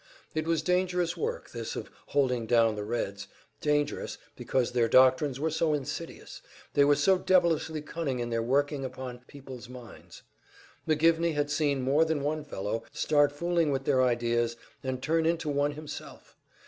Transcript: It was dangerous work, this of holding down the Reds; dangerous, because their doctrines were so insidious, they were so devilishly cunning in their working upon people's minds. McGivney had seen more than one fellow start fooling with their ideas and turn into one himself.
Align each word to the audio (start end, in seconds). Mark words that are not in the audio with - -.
It 0.33 0.47
was 0.47 0.63
dangerous 0.63 1.15
work, 1.15 1.51
this 1.51 1.75
of 1.75 1.91
holding 2.07 2.47
down 2.47 2.73
the 2.73 2.83
Reds; 2.83 3.27
dangerous, 3.61 4.17
because 4.35 4.71
their 4.71 4.87
doctrines 4.87 5.39
were 5.39 5.51
so 5.51 5.75
insidious, 5.75 6.41
they 6.73 6.83
were 6.83 6.95
so 6.95 7.19
devilishly 7.19 7.83
cunning 7.83 8.17
in 8.17 8.31
their 8.31 8.41
working 8.41 8.83
upon 8.83 9.19
people's 9.27 9.69
minds. 9.69 10.23
McGivney 10.87 11.35
had 11.35 11.51
seen 11.51 11.83
more 11.83 12.03
than 12.03 12.23
one 12.23 12.43
fellow 12.43 12.83
start 12.91 13.31
fooling 13.31 13.71
with 13.71 13.85
their 13.85 14.01
ideas 14.01 14.55
and 14.83 15.03
turn 15.03 15.27
into 15.27 15.49
one 15.49 15.73
himself. 15.73 16.35